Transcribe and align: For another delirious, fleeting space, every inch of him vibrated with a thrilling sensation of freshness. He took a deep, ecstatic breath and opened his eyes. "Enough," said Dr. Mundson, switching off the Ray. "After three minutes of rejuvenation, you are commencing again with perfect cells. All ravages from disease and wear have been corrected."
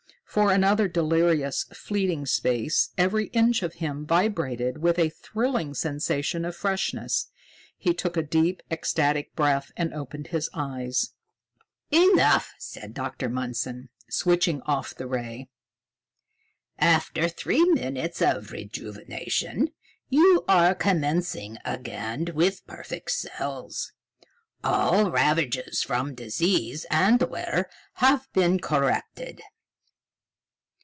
For 0.33 0.53
another 0.53 0.87
delirious, 0.87 1.65
fleeting 1.73 2.25
space, 2.25 2.91
every 2.97 3.25
inch 3.33 3.61
of 3.63 3.73
him 3.73 4.05
vibrated 4.05 4.77
with 4.77 4.97
a 4.97 5.09
thrilling 5.09 5.73
sensation 5.73 6.45
of 6.45 6.55
freshness. 6.55 7.29
He 7.75 7.93
took 7.93 8.15
a 8.15 8.23
deep, 8.23 8.63
ecstatic 8.71 9.35
breath 9.35 9.73
and 9.75 9.93
opened 9.93 10.27
his 10.27 10.49
eyes. 10.53 11.11
"Enough," 11.91 12.53
said 12.57 12.93
Dr. 12.93 13.27
Mundson, 13.27 13.89
switching 14.09 14.61
off 14.61 14.95
the 14.95 15.05
Ray. 15.05 15.49
"After 16.79 17.27
three 17.27 17.65
minutes 17.65 18.21
of 18.21 18.53
rejuvenation, 18.53 19.73
you 20.07 20.45
are 20.47 20.73
commencing 20.73 21.57
again 21.65 22.29
with 22.33 22.65
perfect 22.67 23.11
cells. 23.11 23.91
All 24.63 25.11
ravages 25.11 25.83
from 25.83 26.15
disease 26.15 26.85
and 26.89 27.21
wear 27.21 27.69
have 27.95 28.31
been 28.31 28.61
corrected." 28.61 29.41